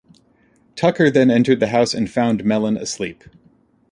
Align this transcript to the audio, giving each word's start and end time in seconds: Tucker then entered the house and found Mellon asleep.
Tucker 0.75 1.11
then 1.11 1.29
entered 1.29 1.59
the 1.59 1.67
house 1.67 1.93
and 1.93 2.09
found 2.09 2.43
Mellon 2.43 2.75
asleep. 2.75 3.23